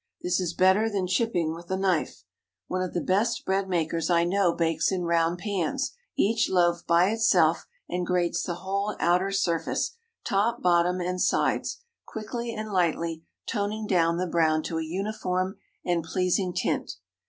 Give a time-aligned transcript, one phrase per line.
[0.23, 2.23] This is better than chipping with a knife.
[2.65, 7.11] One of the best bread makers I know bakes in round pans, each loaf by
[7.11, 9.91] itself, and grates the whole outer surface,
[10.25, 16.03] top, bottom, and sides, quickly and lightly, toning down the brown to a uniform and
[16.03, 16.93] pleasing tint.